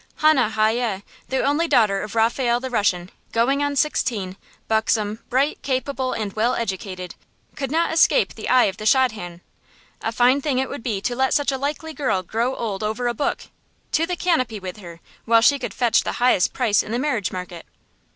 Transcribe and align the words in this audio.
Hannah 0.15 0.49
Hayye, 0.49 1.03
the 1.29 1.43
only 1.43 1.67
daughter 1.67 2.01
of 2.01 2.15
Raphael 2.15 2.59
the 2.59 2.71
Russian, 2.71 3.11
going 3.31 3.61
on 3.61 3.75
sixteen, 3.75 4.35
buxom, 4.67 5.19
bright, 5.29 5.61
capable, 5.61 6.11
and 6.13 6.33
well 6.33 6.55
educated, 6.55 7.13
could 7.55 7.69
not 7.69 7.93
escape 7.93 8.33
the 8.33 8.49
eye 8.49 8.63
of 8.63 8.77
the 8.77 8.87
shadchan. 8.87 9.41
A 10.01 10.11
fine 10.11 10.41
thing 10.41 10.57
it 10.57 10.69
would 10.69 10.81
be 10.81 11.01
to 11.01 11.15
let 11.15 11.35
such 11.35 11.51
a 11.51 11.57
likely 11.59 11.93
girl 11.93 12.23
grow 12.23 12.55
old 12.55 12.81
over 12.81 13.07
a 13.07 13.13
book! 13.13 13.43
To 13.91 14.07
the 14.07 14.15
canopy 14.15 14.59
with 14.59 14.77
her, 14.77 15.01
while 15.25 15.41
she 15.41 15.59
could 15.59 15.71
fetch 15.71 16.01
the 16.03 16.13
highest 16.13 16.51
price 16.51 16.81
in 16.81 16.91
the 16.91 16.97
marriage 16.97 17.31
market! 17.31 17.67